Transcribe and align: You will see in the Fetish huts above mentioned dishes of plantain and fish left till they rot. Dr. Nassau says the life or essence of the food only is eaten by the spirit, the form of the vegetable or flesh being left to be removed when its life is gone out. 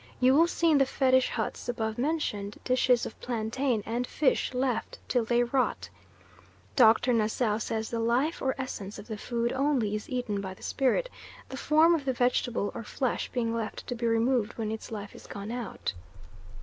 You 0.19 0.33
will 0.33 0.47
see 0.47 0.71
in 0.71 0.79
the 0.79 0.85
Fetish 0.87 1.29
huts 1.29 1.69
above 1.69 1.99
mentioned 1.99 2.57
dishes 2.63 3.05
of 3.05 3.19
plantain 3.21 3.83
and 3.85 4.07
fish 4.07 4.51
left 4.51 4.97
till 5.07 5.23
they 5.23 5.43
rot. 5.43 5.89
Dr. 6.75 7.13
Nassau 7.13 7.59
says 7.59 7.91
the 7.91 7.99
life 7.99 8.41
or 8.41 8.55
essence 8.59 8.97
of 8.97 9.07
the 9.07 9.15
food 9.15 9.53
only 9.53 9.93
is 9.93 10.09
eaten 10.09 10.41
by 10.41 10.55
the 10.55 10.63
spirit, 10.63 11.07
the 11.49 11.55
form 11.55 11.93
of 11.93 12.05
the 12.05 12.13
vegetable 12.13 12.71
or 12.73 12.81
flesh 12.83 13.29
being 13.31 13.53
left 13.53 13.85
to 13.85 13.93
be 13.93 14.07
removed 14.07 14.53
when 14.53 14.71
its 14.71 14.89
life 14.89 15.13
is 15.13 15.27
gone 15.27 15.51
out. 15.51 15.93